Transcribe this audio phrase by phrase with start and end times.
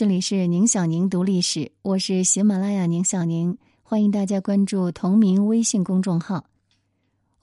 [0.00, 6.46] 这里是宁小宁读历史，我是喜马拉雅宁小宁，欢迎大家关注同名微信公众号。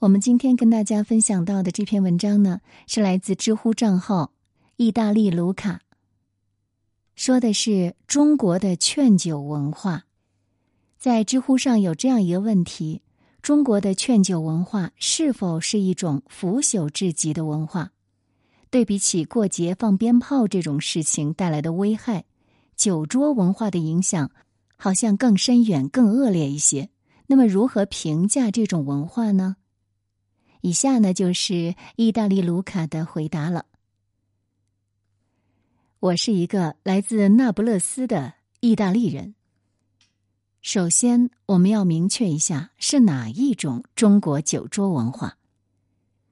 [0.00, 4.32] 我们今天跟大家分享到的这篇文章呢，是来自知乎账号
[4.74, 5.82] “意大利卢卡”，
[7.14, 10.06] 说的是中国的劝酒文化。
[10.98, 13.02] 在知乎上有这样一个问题：
[13.40, 17.92] 中国的劝酒文化是否是一种腐朽至极的文化？
[18.68, 22.24] 对比起过节放鞭炮这种事情带来的危害。
[22.78, 24.30] 酒桌文化的影响
[24.76, 26.88] 好像更深远、更恶劣一些。
[27.26, 29.56] 那么，如何评价这种文化呢？
[30.60, 33.66] 以下呢就是意大利卢卡的回答了。
[35.98, 39.34] 我是一个来自那不勒斯的意大利人。
[40.62, 45.36] 首先，我们要明确一下是哪一种中国酒桌文化。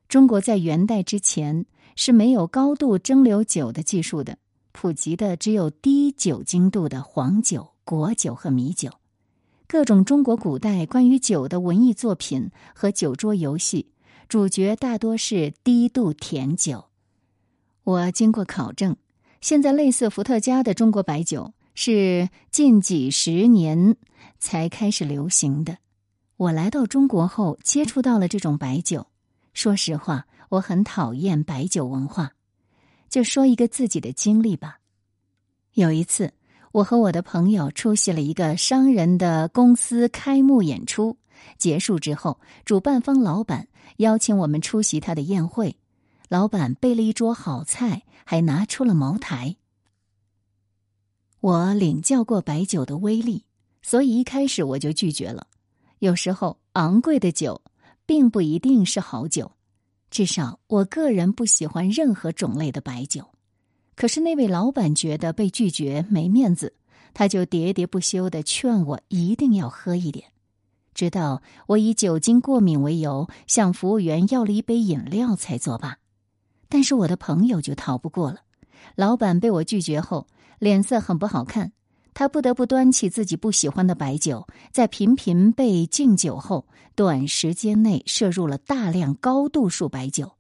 [0.09, 1.67] 中国在元代之前
[1.97, 4.39] 是没有高度蒸馏酒的技术的。
[4.77, 8.91] 普及的只有低酒精度的黄酒、果酒和米酒。
[9.67, 13.87] 各种中国古代关于酒的文艺作品和酒桌游戏，
[14.29, 16.85] 主角大多是低度甜酒。
[17.85, 18.95] 我经过考证，
[19.41, 23.97] 现在类似伏特加的中国白酒是近几十年
[24.39, 25.79] 才开始流行的。
[26.37, 29.07] 我来到中国后，接触到了这种白酒。
[29.55, 32.33] 说实话，我很讨厌白酒文化。
[33.17, 34.79] 就说一个自己的经历吧。
[35.73, 36.35] 有一次，
[36.71, 41.17] 我和我的朋友出席了一个商人的公司开幕演出，
[41.57, 45.79] 结束之后，主办方老板邀请我们出席他的宴会。
[46.29, 49.57] 老板备了一桌好菜，还拿出了茅台。
[51.41, 53.47] 我领教过白酒的威力，
[53.81, 55.47] 所以一开始我就拒绝了。
[56.01, 57.63] 有时候，昂贵的酒
[58.05, 59.56] 并不一定是好酒。
[60.17, 63.23] 至少我个人不喜欢任何种类的白酒，
[63.95, 66.73] 可是那位老板觉得被拒绝没面子，
[67.13, 70.29] 他就喋喋不休的劝我一定要喝一点，
[70.95, 75.99] 直到我以酒精过敏为由向服务员要了一杯饮料才作罢。
[76.71, 78.41] 但是我的朋友就逃不过了，
[78.95, 80.27] 老板被我拒绝后
[80.59, 81.73] 脸色很不好看。
[82.19, 90.33] 他不得不端起自己不喜欢的白酒，在频频被敬酒后，短时间内摄入了大量高度数白酒。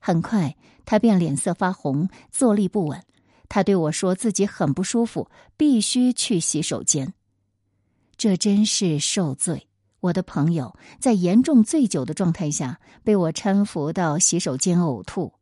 [0.00, 0.56] 很快，
[0.86, 3.02] 他便脸色发红，坐立不稳。
[3.48, 7.12] 他对我说自己很不舒服，必须去洗手间。
[8.16, 9.66] 这真是受罪！
[9.98, 15.32] 我的朋友在严重醉酒的状态下被我搀扶到洗手间呕吐，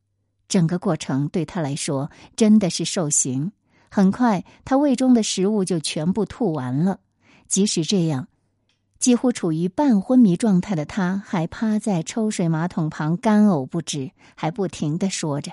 [0.48, 3.52] 整个过程对他来说真的是受刑。
[3.94, 7.00] 很快，他胃中的食物就全部吐完了。
[7.46, 8.26] 即使这样，
[8.98, 15.52] 几乎处于半昏迷状态的他，还趴在抽水马桶旁干呕不止，还不停的说着：“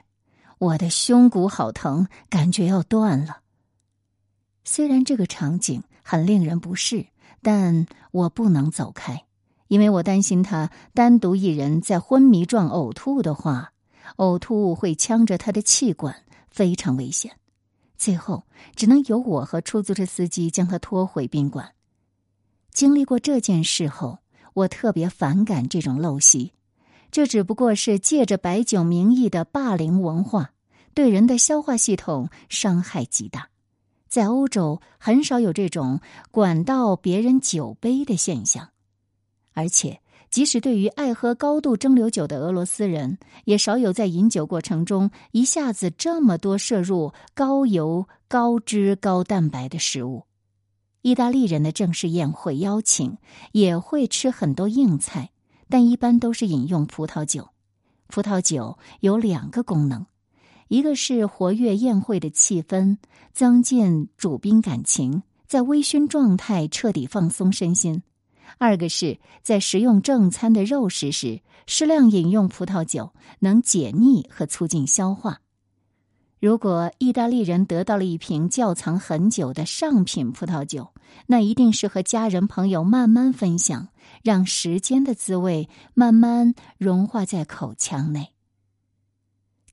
[0.58, 3.40] 我的胸骨好疼，感觉要断了。”
[4.64, 7.08] 虽然这个场景很令人不适，
[7.42, 9.26] 但我不能走开，
[9.68, 13.74] 因为我担心他单独一人在昏迷状呕吐的话，
[14.16, 16.16] 呕吐物会呛着他的气管，
[16.50, 17.34] 非常危险。
[18.00, 18.46] 最后，
[18.76, 21.74] 只能由我和出租车司机将他拖回宾馆。
[22.72, 24.20] 经历过这件事后，
[24.54, 26.54] 我特别反感这种陋习。
[27.12, 30.52] 这只不过是借着白酒名义的霸凌文化，
[30.94, 33.50] 对人的消化系统伤害极大。
[34.08, 36.00] 在欧洲，很少有这种
[36.32, 38.70] 管到别人酒杯的现象，
[39.54, 40.02] 而且。
[40.30, 50.26] 即使对于爱喝高度蒸馏酒的俄罗斯人，也少有在饮酒过程中一下子这么多摄入高油、高脂、高蛋白的食物。
[51.02, 53.18] 意大利人的正式宴会邀请
[53.54, 55.32] 也会吃很多硬菜，
[55.70, 57.50] 但一般都是饮用葡萄酒。
[58.08, 60.06] 葡萄酒有两个功能：
[60.68, 62.98] 一个是活跃宴会的气氛，
[63.34, 68.04] 增进主宾感情，在微醺状态彻底放松身心。
[68.58, 75.42] 二个是在食用正餐的肉食时，适量饮用葡萄酒能解腻和促进消化。
[76.40, 80.94] 如果意大利人得到了一瓶窖藏很久的上品葡萄酒，
[81.28, 83.90] 那一定是和家人朋友慢慢分享，
[84.24, 88.30] 让时间的滋味慢慢融化在口腔内。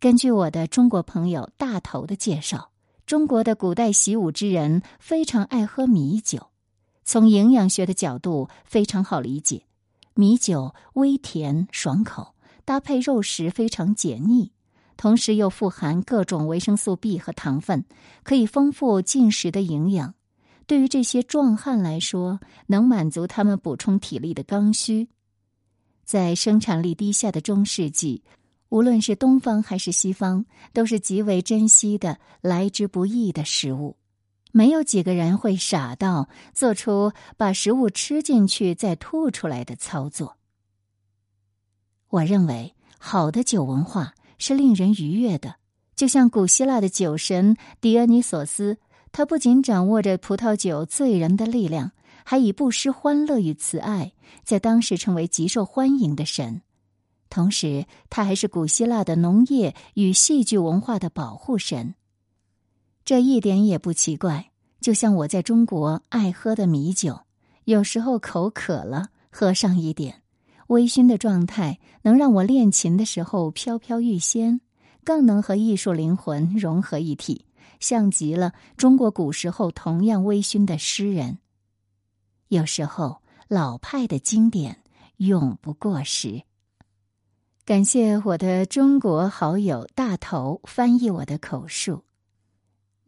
[0.01, 2.71] 根据我的中国朋友大头的介绍，
[3.07, 6.49] 中国的古代习武之人非常爱喝米酒。
[7.07, 9.63] 从营养学的角度非常好理解，
[10.15, 14.51] 米酒微甜爽口，搭配肉食非常解腻，
[14.97, 17.85] 同时又富含各种维生素 B 和糖分，
[18.25, 20.15] 可以丰富进食的营养。
[20.67, 25.09] 对于这些壮汉来说，能满足他们补充体力的刚需。
[26.05, 28.25] 在生产力低下的中世纪，
[28.69, 33.97] 无论是东方还是西方，都是极为珍惜的来之不易的食物。
[34.57, 40.39] 没有几个人会傻到做出把食物吃进去再吐出来的操作。
[42.09, 45.57] 我认为，好的酒文化是令人愉悦的，
[45.95, 48.79] 就像古希腊的酒神狄俄尼索斯，
[49.13, 51.93] 他不仅掌握着葡萄酒醉人的力量，
[52.25, 56.63] 还以不失欢乐与慈爱，在当时成为极受欢迎的神。
[57.29, 61.95] 同时，他还是古希腊的农业与戏剧文化的保护神。
[63.07, 64.51] 这一点也不奇怪，
[64.81, 67.21] 就像我在中国爱喝的米酒，
[67.63, 70.23] 有时候口渴了，喝上一点，
[70.67, 74.61] 微醺的状态能让我练琴的时候飘飘欲仙，
[75.05, 77.45] 更能和艺术灵魂融合一体，
[77.79, 81.39] 像极了中国古时候同样微醺的诗人。
[82.49, 84.83] 有时候，老派的经典
[85.19, 86.43] 永不过时。
[87.65, 92.03] 感谢我的中国好友大头翻译我的口述。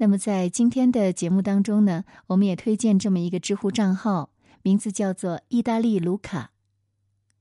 [0.01, 4.31] 那么，在今天的节目当中呢，我们也推荐这么一个知乎账号，
[4.63, 6.53] 名字叫做“意大利卢卡”，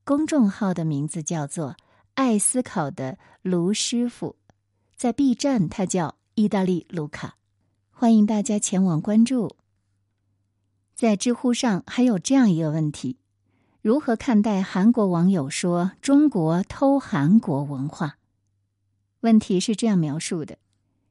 [0.04, 1.78] 公众号的名字叫做
[2.16, 4.38] “爱思考的卢师傅”，
[4.98, 7.38] 在 B 站他叫“意大利卢卡”，
[7.94, 9.56] 欢迎大家前往关注。
[10.96, 13.20] 在知乎上还有这样一个问题：
[13.84, 18.18] 如何看待韩国网友说中国偷韩国文化？
[19.20, 20.58] 问题是这样描述的。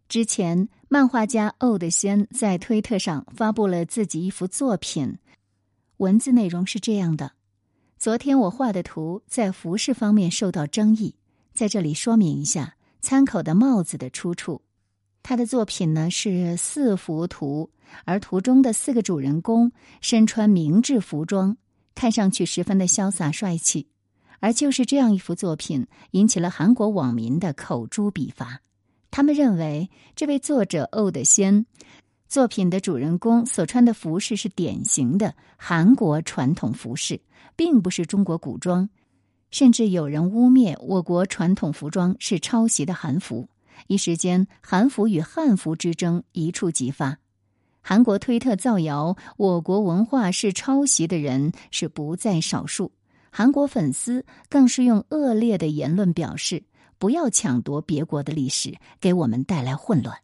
[0.08, 5.18] 之前，漫画家欧德轩在推特上发布了自己一幅作品，
[5.96, 7.32] 文字内容是这样的：
[7.98, 11.16] 昨天我画的图在服饰方面受到争议，
[11.52, 14.62] 在这里说明一下参考的帽子的出处。
[15.24, 17.68] 他的作品呢是四幅图，
[18.04, 21.56] 而图中的四个主人公身穿明制服装，
[21.96, 23.88] 看上去十分的潇洒帅气。
[24.38, 28.60] 而就是这样一幅作品，引起了韩国网民的口诛笔伐。
[29.10, 31.64] 他们认为，这位作者欧德先
[32.28, 37.20] 作品的主人公所穿的服饰是典型的韩国传统服饰，
[37.54, 38.88] 并不是中国古装。
[39.50, 43.48] 甚至有人污蔑我国传统服装是抄袭的韩服，
[43.86, 47.16] 一时间韩服与汉服之争一触即发。
[47.80, 52.90] 韩国推特造谣我国文化是抄袭的人是不在少数，
[53.30, 56.64] 韩国粉丝更是用恶劣的言论表示。
[56.98, 60.18] 不要抢夺别国的历史，给我们带来混乱，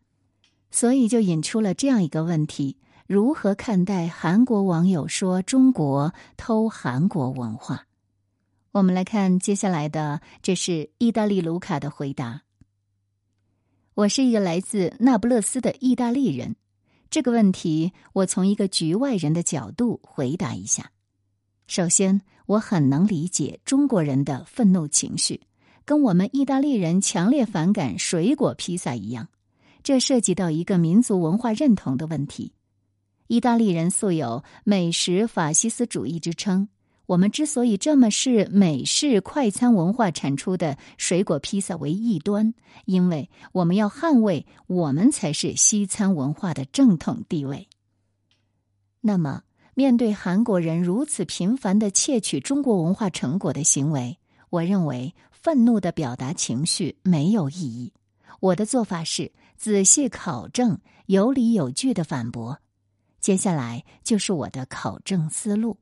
[0.70, 2.76] 所以就引出了这样一个问题：
[3.06, 7.86] 如何看待韩国网友说中国偷韩国文化？
[8.72, 12.42] 我们来看接下来的，这是意大利卢卡的回答。
[13.94, 16.56] 我是一个来自那不勒斯的意大利人，
[17.10, 20.90] 这个问题我从一个局外人的角度回答一下。
[21.66, 25.42] 首先，我很能理解中国人的愤怒情绪。
[25.84, 29.28] 跟我们意大利人强烈反感水果披萨一样，
[29.82, 32.52] 这涉及到一个民族文化认同的问题。
[33.26, 36.68] 意大利人素有“美食法西斯主义”之称。
[37.06, 42.54] 我们之所以这么视美式快餐文化产出的水果披萨为异端，
[42.84, 47.68] 因为我们要捍卫我们才是西餐文化的正统地位。
[49.00, 49.42] 那么，
[49.74, 54.18] 面对韩国人如此频繁的窃取中国文化成果的行为，
[54.48, 55.12] 我认为。
[55.42, 57.92] 愤怒的表达情绪没有意义。
[58.38, 62.60] 我的做法是仔细考证，有理有据的反驳。
[63.20, 65.78] 接下来就是我的考证思路。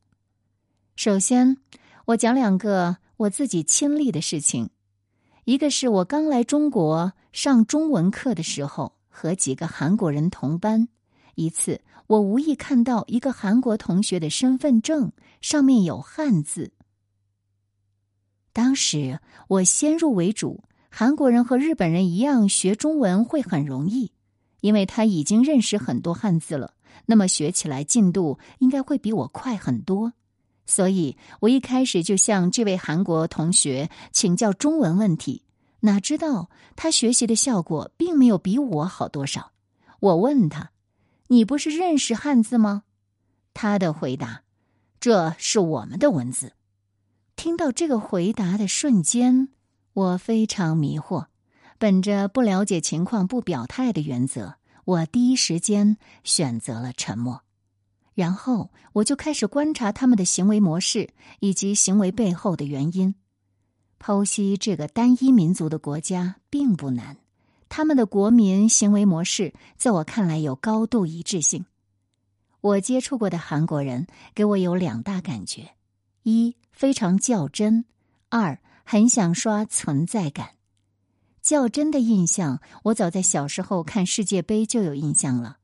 [0.96, 1.58] 首先，
[2.06, 4.70] 我讲两个我自己亲历的事情。
[5.44, 10.88] 一个是我刚来中国上中文课的时候，和几个韩国人同班。
[11.34, 16.72] 一次，我无意看到一个韩国同学的身份证上面有汉字。
[18.52, 24.12] 当时我先入为主，韩国人和日本人一样学中文会很容易，
[24.60, 26.74] 因为他已经认识很多汉字了，
[27.06, 30.12] 那么学起来进度应该会比我快很多。
[30.66, 35.44] 所以我一开始就向这位韩国同学请教中文问题，
[35.80, 39.52] 哪知道他学习的效果并没有比我好多少。
[40.00, 40.70] 我问他
[41.28, 42.82] ：“你不是认识汉字吗？”
[43.54, 44.42] 他的回答
[45.00, 46.52] ：“这是我们的文字。”
[47.42, 49.48] 听到这个回答的瞬间，
[49.94, 51.28] 我非常迷惑。
[51.78, 57.40] 本着不了解情况不表态的原则，我第一时间选择了沉默。
[58.12, 63.14] 然后我就开始观察他们的行为模式以及行为背后的原因。
[63.98, 67.16] 剖析这个单一民族的国家并不难，
[67.70, 71.64] 他们的国民行为模式在我看来有高度一致性。
[72.60, 75.70] 我接触过的韩国人给我有两大感觉：
[76.24, 76.54] 一。
[76.80, 77.84] 非常较真，
[78.30, 80.52] 二很想刷存在感。
[81.42, 85.58] 较真的印象，我早在小时候看世界杯就有印象了。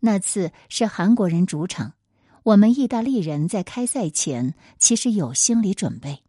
[0.00, 1.92] 那次是韩国人主场，
[2.42, 6.24] 我们意大利人在开赛前其实有心理准备，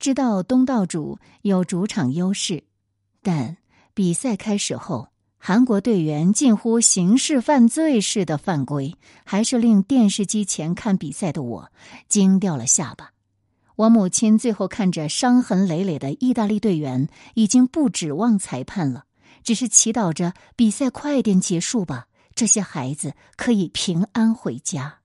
[0.00, 2.64] 知道东道主有主场优势，
[3.22, 3.56] 但
[3.94, 5.06] 比赛开始后。
[5.38, 11.70] 韩国队员近乎刑事犯罪似的犯规，还是令电视机前看比赛的我
[12.08, 13.13] 惊掉了下巴。
[13.76, 19.04] 我母亲最后看着伤痕累累的意大利队员，已经不指望裁判了，
[19.42, 25.00] 只是祈祷着比赛快点结束吧，这些孩子可以平安回家。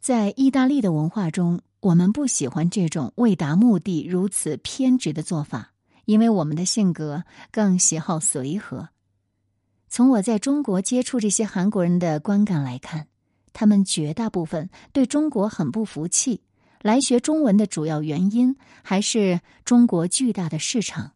[0.00, 5.72] 在意大利的文化中，我们不喜欢这种为达目的如此偏执的做法，
[6.04, 8.88] 因为我们的性格更喜好随和。
[9.88, 13.08] 从我在中国接触这些韩国人的观感来看，
[13.52, 16.42] 他们绝大部分对中国很不服气。
[16.82, 21.12] 来学中文的主要原因还是中国巨大的市场，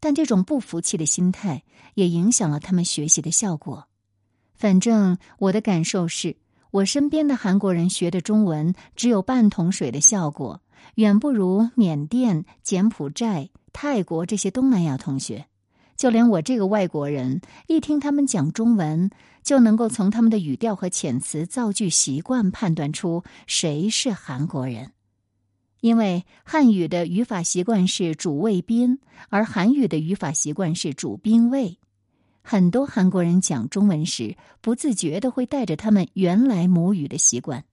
[0.00, 1.64] 但这种不服气的心态
[1.94, 3.88] 也影响了他们学习的效果。
[4.54, 6.36] 反正我的感受是，
[6.70, 10.62] 我身边的韩国人学的中文只有半桶水的效果，
[10.94, 15.44] 远不如缅甸、柬埔寨、泰国这些东南亚同学。
[15.94, 19.10] 就连我这个外国人，一听他们讲中文，
[19.44, 24.92] 就能够从他们的语调和遣词造句习惯判断出谁是韩国人。
[25.82, 31.76] 因为汉语的语法习惯是主谓宾，而韩语的语法习惯是主宾谓。
[32.40, 37.64] 很多韩国人讲中文时，不自觉的会带着他们原来母语的习惯。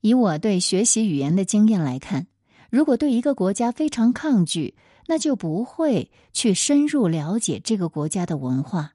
[0.00, 2.26] 以我对学习语言的经验来看，
[2.68, 4.74] 如果对一个国家非常抗拒，
[5.06, 8.94] 那就不会去深入了解这个国家的文化，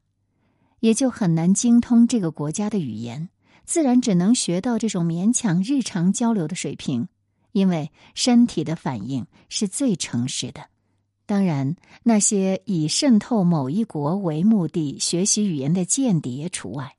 [0.82, 3.30] 也就很难精通这个国家的语言，
[3.63, 7.08] 自然只能学到这种勉强日常交流的水平。
[7.55, 10.65] 因为身体的反应是最诚实的，
[11.25, 16.97] 当然那些以渗透某一国为目的学习语言的间谍除外。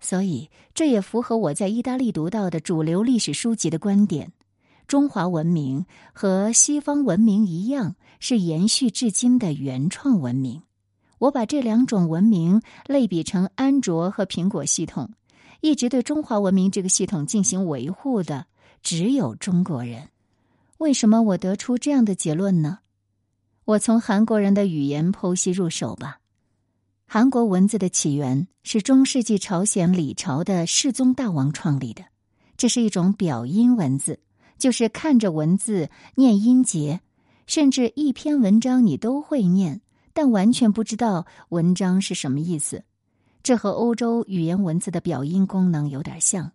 [0.00, 4.32] 所以，这也符合我在意大利读到的主流历史书籍的观点。
[4.88, 10.62] 中华文明和西方文明一样，是延续至今的原创文明。
[11.18, 15.12] 我把这两种文明类比成安卓和苹果系统，
[15.60, 18.46] 一直对中华文明这个系统进行维护的
[18.82, 20.08] 只有中国人。
[20.78, 22.78] 为什么我得出这样的结论呢？
[23.64, 26.20] 我从韩国人的语言剖析入手吧。
[27.06, 32.04] 韩国文字的起源是中世纪朝鲜李朝的世宗大王创立的，
[32.56, 34.20] 这是一种表音文字。
[34.58, 37.00] 就是看着文字念音节，
[37.46, 39.80] 甚至一篇文章你都会念，
[40.12, 42.82] 但完全不知道文章是什么意思。
[43.44, 46.50] 这和欧洲语言文字的表音功能有点像。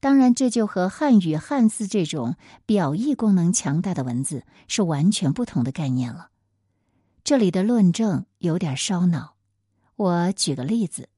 [0.00, 2.36] 当然，这就和汉语汉字这种
[2.66, 6.28] 表意功能强大的文字是完全不同的概念了。
[7.24, 9.34] 这里的论证有点烧脑。
[9.96, 11.08] 我举个例子：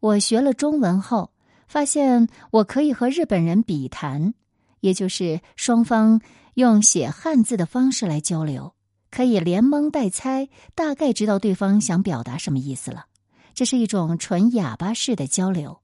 [0.00, 1.32] 我学了中文后，
[1.66, 4.34] 发现我可以和日本人笔谈。
[4.80, 6.20] 也就是双方
[6.54, 8.74] 用写汉字的方式来交流，
[9.10, 13.06] 可以连蒙带猜，大概知道对方想表达什么意思了。
[13.54, 15.80] 这是一种纯哑巴式的交流。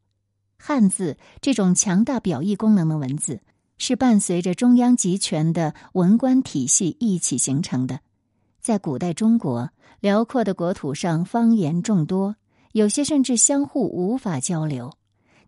[0.67, 3.43] 汉字这种强大表意功能的文字，
[3.77, 8.01] 是伴随着中央集权的文官体系一起形成的。
[8.63, 9.69] 在古代中国，
[10.01, 12.37] 辽阔的国土上方言众多，
[12.73, 14.95] 有些甚至相互无法交流。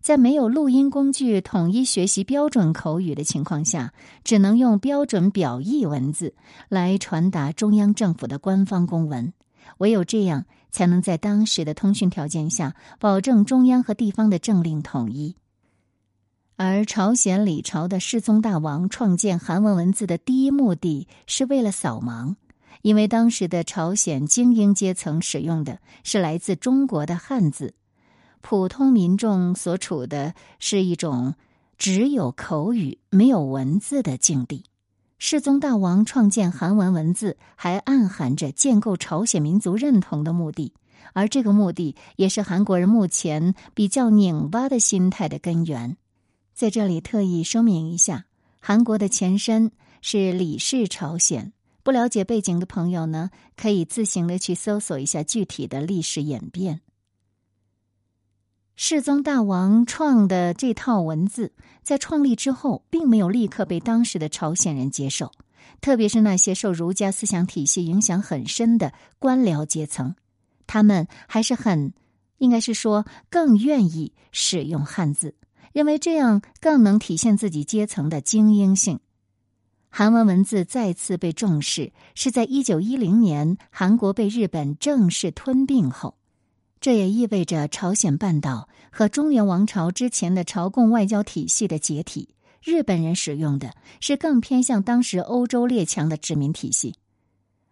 [0.01, 3.93] 在没有录音工具统一学习标准口语的情况下，
[4.23, 6.35] 只能用标准表意文字
[6.69, 9.33] 来传达中央政府的官方公文。
[9.79, 10.45] 唯有这样，
[10.77, 15.35] 才能在当时的通讯条件下保证中央和地方的政令统一。
[16.55, 22.35] 而朝鲜李朝的世宗大王创建韩文文字的第一目的是为了扫盲，
[22.83, 27.73] 因为当时的朝鲜精英阶层使用的是来自中国的汉字。
[28.41, 31.33] 普通民众所处的是一种
[31.79, 34.63] 只有口语没有文字的境地。
[35.19, 40.73] 世宗大王创建韩文文字，还暗含着建构朝鲜民族认同的目的，
[41.13, 45.97] 而这个目的也是韩国人目前比较拧巴的心态的根源。
[46.53, 48.25] 在这里特意说明一下，
[48.59, 49.71] 韩国的前身
[50.01, 51.51] 是李氏朝鲜。
[51.81, 56.81] 不了解背景的朋友呢，可以自行的去搜索一下具体的历史演变。
[58.79, 65.31] 世宗大王创的这套文字，在创立之后，并没有立刻被当时的朝鲜人接受，
[65.81, 70.13] 特别是那些受儒家思想体系影响很深的官僚阶层，
[70.67, 71.91] 他们还是很，
[72.37, 75.33] 应该是说更愿意使用汉字，
[75.73, 78.99] 认为这样更能体现自己阶层的精英性。
[79.89, 86.16] 韩文文字再次被重视，是在一九一零年韩国被日本正式吞并后。
[86.79, 92.29] 这也意味着朝鲜半岛和中原王朝之前的朝贡外交体系的解体。
[92.63, 96.95] 日本人使用的是更偏向当时欧洲列强的殖民体系。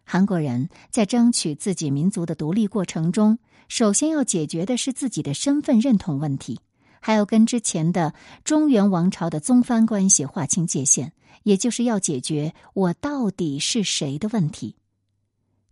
[0.03, 6.59] 韩国人在争取自己民族的独立过程中，首先要解决的是自己的身份认同问题，
[7.01, 11.12] 还要跟之前的中原王朝的宗藩关系划清界限，
[11.43, 14.75] 也就是要解决我到底是谁的问题。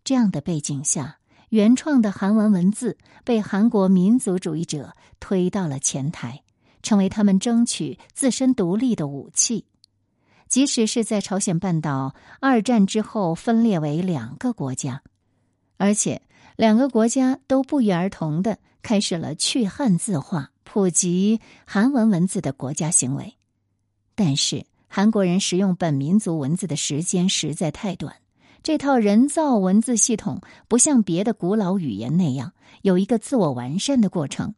[0.04, 1.20] 这样的背景下，
[1.54, 6.42] 原创的韩文文字被韩国民族主义者推到了前台。
[6.82, 9.64] 成为他们争取自身独立的武器，
[10.50, 15.02] 即使是在朝鲜半岛二战之后分裂为两个国家，
[15.78, 16.22] 而且
[16.58, 23.36] 两个国家都不约而同的开始了去汉字化、普及韩文文字的国家行为。
[24.14, 28.14] 但是韩国人使用本民族文字的时间实在太短，
[28.64, 30.40] 这套人造文字系统
[30.70, 34.56] 不像别的古老语言那样有一个自我完善的过程。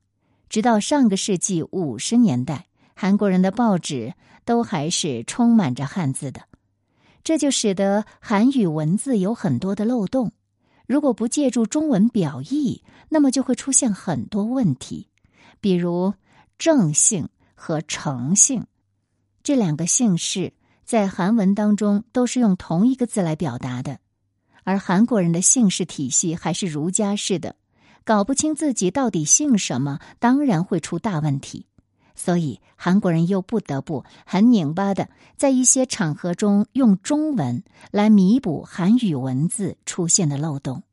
[0.48, 4.14] 直到上个世纪五十年代，韩国人的报纸
[4.46, 6.44] 都还是充满着汉字的，
[7.24, 10.32] 这就使得韩语文字有很多的漏洞。
[10.86, 15.10] 如果不借助中文表意，那么就会出现很多问题，
[15.60, 16.14] 比如
[16.60, 18.68] 正姓和成姓
[19.42, 20.54] 这两个姓氏
[20.86, 24.00] 在韩文当中都是用同一个字来表达的，
[24.64, 27.56] 而韩国人的姓氏体系还是儒家式的。
[28.04, 31.66] 搞不清自己到底姓什么，当然会出大问题。
[32.14, 40.84] 所以韩国人又不得不很拧巴的，在一些场合中用中文来弥补韩语文字出现的漏洞。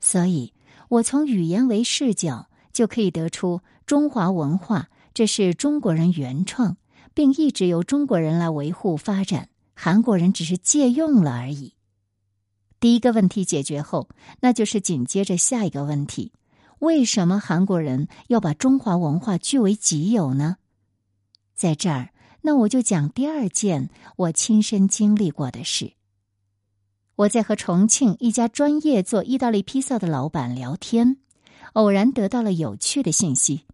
[0.00, 0.54] 所以，
[0.88, 6.78] 我从语言为视角就可以得出，中华文化这是中国人原创，
[7.20, 11.74] 并一直由中国人来维护发展，韩国人只是借用了而已。
[12.80, 14.08] 第一个问题解决后，
[14.40, 16.32] 那就是紧接着下一个问题：
[16.78, 20.56] 为什么韩国人要把中华文化据为己有呢？
[21.54, 22.08] 在这儿，
[22.40, 25.92] 那我就讲第二件我亲身经历过的事。
[27.16, 31.18] 我在和重庆一家专业做意大利披萨的老板聊天，
[31.74, 33.66] 偶然得到了有趣的信息。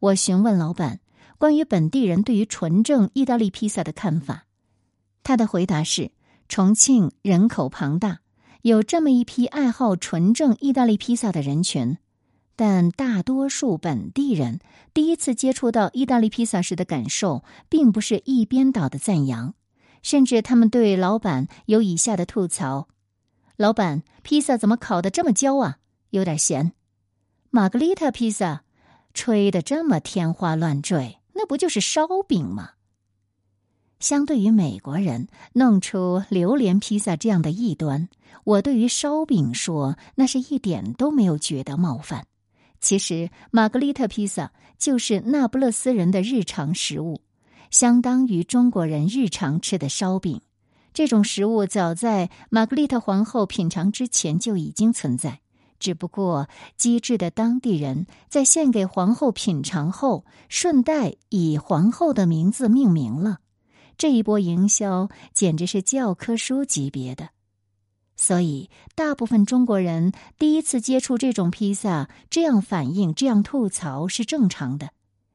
[0.00, 1.00] 我询问老板
[1.40, 4.44] 关于本地人对于纯正意大利披萨的看法，
[5.22, 6.10] 他的回答是：
[6.50, 8.20] 重庆人口庞大。
[8.60, 11.96] 有这么一批爱好纯正意大利披萨的人群，
[12.56, 14.60] 但大多数本地人
[14.92, 19.54] 第一次接触到意大利披萨时的感受，并不是一边倒的赞扬，
[20.02, 22.86] 甚至他们对老板有以下的吐槽
[23.56, 25.78] ：“老板，披萨怎么烤的这么焦啊？
[26.10, 26.72] 有点咸。
[27.48, 28.64] ”“玛格丽特披萨，
[29.14, 32.70] 吹的这么天花乱坠，那不就是烧饼吗？”
[34.00, 38.08] 相对于美国人弄出榴莲披萨这样的异端，
[38.44, 42.26] 我对于烧饼说那是一点都没有觉得冒犯。
[42.80, 47.20] 其实，玛格丽特披萨就是那不勒斯人的日常食物，
[47.70, 50.40] 相当于中国人日常吃的烧饼。
[50.94, 55.40] 这种食物早在玛格丽特皇后品尝之前就已经存在，
[55.80, 63.38] 只不过机智的当地人在献给皇后品尝后，顺带以皇后的名字命名了。
[63.98, 67.30] 这一波营销简直是教科书级别的，
[68.16, 74.90] 所以大部分中国人第一次接触这种披萨，这样反应、这样吐槽是正常的。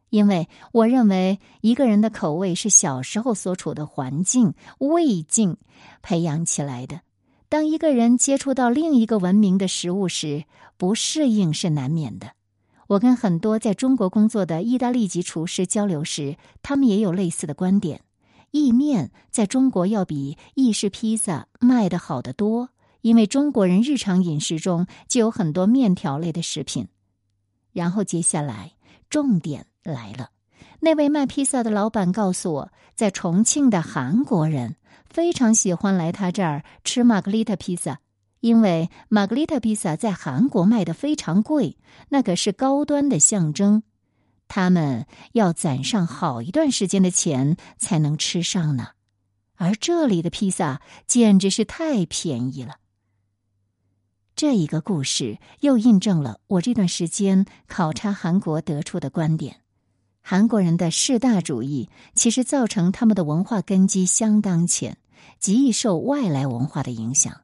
[0.10, 5.58] 因为我认为一个人的口味是小时候所处的环境、胃境
[6.02, 7.02] 培养起来的。
[7.48, 10.46] 当一个人接触到另一个文明的食物时，
[10.78, 12.32] 不适应是难免的。
[12.88, 18.02] 我跟很多在中国工作的意大利籍厨师交流时，他们也有类似的观点。
[18.52, 22.70] 意面在中国要比意式披萨卖的好得多，
[23.02, 26.88] 因为中国人日常饮食中就有很多面条类的食品。
[27.74, 28.74] 然后接下来
[29.10, 30.30] 重点来了，
[30.80, 34.76] 那位卖披萨的老板告诉我，在重庆的韩国人
[35.10, 38.00] 非常喜欢来他这儿吃玛格丽特披萨，
[38.40, 41.78] 因为玛格丽特披萨在韩国卖的非常贵，
[42.10, 43.84] 那可是高端的象征。
[44.48, 48.90] 他们要攒上好一段时间的钱才能吃上呢，
[49.56, 52.76] 而这里的披萨简直是太便宜了。
[54.36, 59.62] 这一个故事又印证了我这段时间考察韩国得出的观点：
[60.28, 64.98] 韩国人的士大主义其实造成他们的文化根基相当浅，
[65.38, 67.42] 极易受外来文化的影响。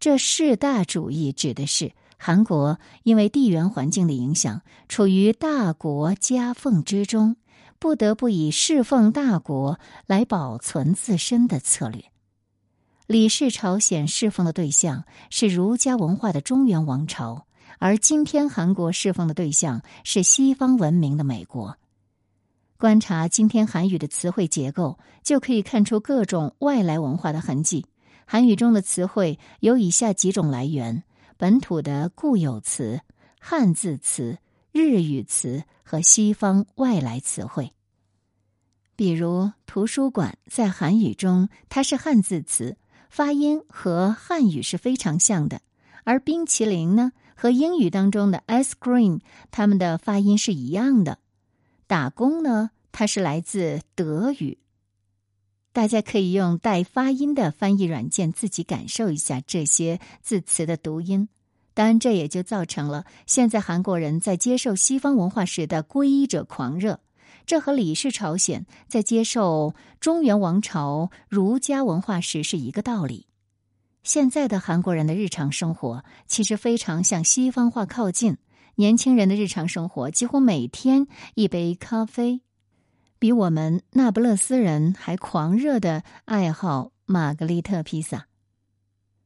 [0.00, 1.92] 这士大主义指的是。
[2.20, 7.36] 韩国因为地缘环境的影响，处于大国夹缝之中，
[7.78, 12.02] 不得不以侍奉大国来保存自身的策略。
[13.06, 17.46] 李氏朝鲜侍奉的对象是儒家文化的中原王朝，
[17.78, 21.76] 而今天韩国侍奉的对象是西方文明的美国。
[22.80, 27.84] 观察今天韩语的词汇结构，就可以看出各种外来文化的痕迹。
[28.24, 31.02] 韩语中的词汇有以下几种来源：
[31.36, 33.00] 本土的固有词、
[33.40, 34.38] 汉字词、
[34.70, 37.72] 日语词和西方外来词汇。
[38.94, 42.76] 比如“图书馆”在韩语中它是汉字词，
[43.10, 45.58] 发音和汉语是非常像的；
[46.04, 49.18] 而“冰淇淋”呢，和英语当中的 “ice cream”
[49.50, 51.18] 它们的发音是一样的。
[51.88, 54.58] 打工呢，它是来自德语。
[55.72, 61.30] 大家可以用带发音的翻译软件自己感受一下这些字词的读音。
[61.72, 67.00] 当然，这也就造成了现在韩国人在接受西方文化时的皈依者狂热。
[67.46, 73.26] 这和李氏朝鲜在接受中原王朝儒家文化时是一个道理。
[74.02, 78.36] 现在的韩国人的日常生活其实非常向西方化靠近。
[78.78, 82.42] 年轻人的日常生活几乎每天一杯咖啡，
[83.18, 88.28] 比我们那不勒斯人还狂热的爱好玛格丽特披萨。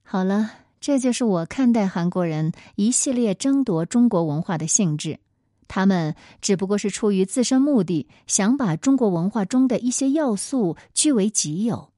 [0.02, 5.20] 好了，这就是我看待韩国人一系列争夺中国文化的性质。
[5.68, 11.90] 他们只不过是出于自身目的，想把中国文化中的一些要素据为己有，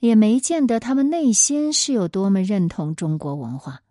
[0.00, 3.82] 也没见得他们内心是有多么认同中国文化。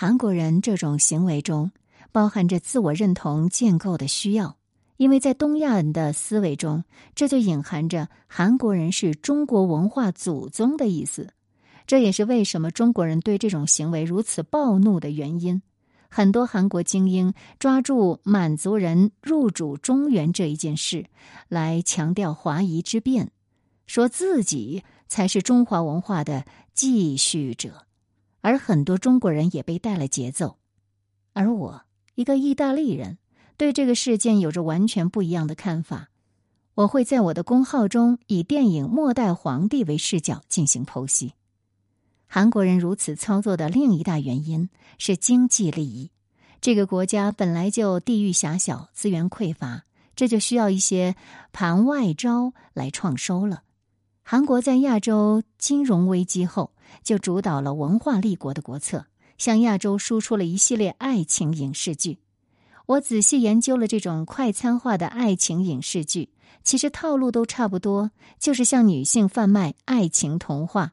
[0.00, 1.72] 韩国人这种行为中
[2.12, 4.56] 包含着自我认同建构的需要，
[4.96, 6.84] 因为在东亚人的思维中，
[7.16, 11.30] 这就隐含着韩国人是中国文化祖宗的意思。
[11.84, 15.60] 这也是为什么中国人对这种行为如此暴怒的原因。
[16.08, 21.06] 很多韩国精英抓住满族人入主中原这一件事
[21.48, 23.32] 来强调华夷之辩，
[23.88, 27.87] 说自己才是中华文化的继续者。
[28.48, 30.56] 而很多中国人也被带了节奏，
[31.34, 31.82] 而我
[32.14, 33.18] 一个意大利人
[33.58, 36.08] 对这个事件有着完全不一样的看法。
[36.72, 41.34] 我会在我的公号中以电影《末代皇帝》为视角进行剖析。
[42.26, 46.10] 韩国人如此操作的另一大原因是经济利益。
[46.62, 49.84] 这个国家本来就地域狭小，资源匮乏，
[50.16, 51.16] 这就需要一些
[51.52, 53.64] 盘外招来创收了。
[54.30, 56.70] 韩国在亚洲金融危机后。
[57.02, 59.06] 就主导了文化立国的国策，
[59.38, 62.18] 向亚洲输出了一系列爱情影视剧。
[62.84, 66.28] 我仔细研究了这种快餐化的爱情影视剧，
[66.62, 70.92] 其实套路都差不多，就是向女性贩卖爱情童话。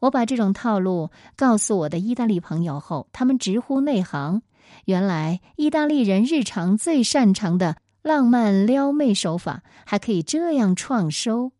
[0.00, 4.42] 我把这种套路告诉我的意大利朋友后，他们直呼内行。
[4.86, 11.52] 原来意大利人日常最擅长的浪漫撩妹手法，还可以这样创收。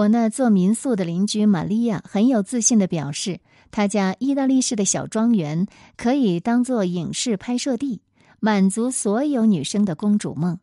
[0.00, 5.66] 我那做民宿的邻居玛利亚很有自信的表示，他家意大利式的小庄园
[5.98, 8.00] 可以当做影视拍摄地，
[8.38, 10.58] 满足所有女生的公主梦。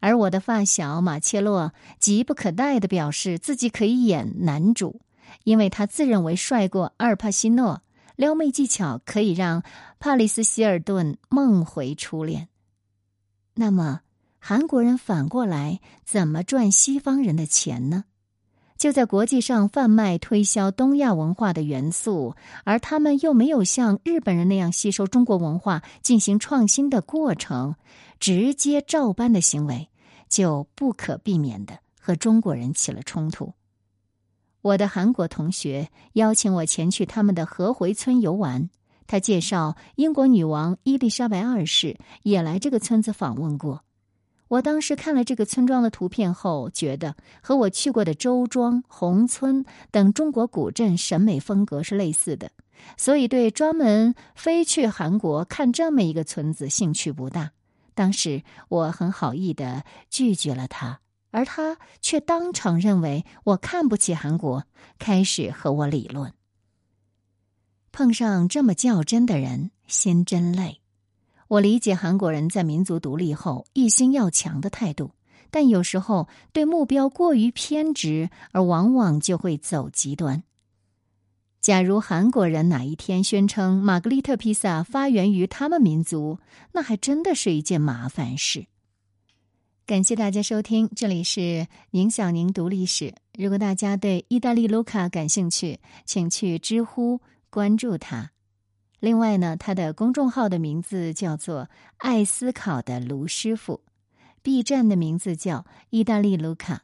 [0.00, 5.00] 而我的发小马切洛急不可待的表示自己可以演男主，
[5.44, 7.82] 因为他自认为帅过阿尔帕西诺，
[8.16, 9.62] 撩妹技巧可以让
[10.00, 12.48] 帕里斯希尔顿梦回初恋。
[13.54, 14.00] 那么，
[14.40, 18.06] 韩国人反过来怎么赚西方人的钱呢？
[18.80, 27.74] 就在国际上贩卖推销东亚文化的元素，而他们又没有像日本人那样吸收中国文化进行创新的过程，
[28.18, 29.90] 直接照搬的行为，
[30.30, 33.52] 就不可避免的和中国人起了冲突。
[34.62, 38.70] 我的韩国同学邀请我前去他们的河回村游玩，
[39.06, 43.84] 他介绍英国女王伊丽莎白二世也来这个村子访问过。
[44.50, 52.50] 我当时看了这个村庄的图片后，觉得和我去过的周庄、宏村等中国古镇审美风格是类似的，
[52.96, 57.52] 所以对专门飞去韩国看这么一个村子兴趣不大。
[57.94, 60.98] 当时我很好意的拒绝了他，
[61.30, 64.64] 而他却当场认为我看不起韩国，
[64.98, 66.32] 开始和我理论。
[67.92, 70.79] 碰上这么较真的人，心真累。
[71.50, 75.10] 我理解韩国人在民族独立后一心要强的态度，
[75.50, 80.44] 但有时候对目标过于偏执，而往往就会走极端。
[81.60, 86.38] 假如韩国人哪一天宣称玛格丽特披萨发源于他们民族，
[86.70, 88.66] 那还真的是一件麻烦事。
[89.84, 93.12] 感谢大家收听，这里是宁小宁读历史。
[93.36, 98.30] 如果大家对意大利卢卡感兴趣，请去知乎关注他。
[99.00, 103.80] 另外呢，他的公众号的名字叫做“爱思考的卢师傅
[104.42, 106.82] ”，B 站的名字叫“意大利卢卡”，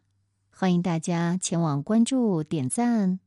[0.50, 3.20] 欢迎大家前往关注点赞。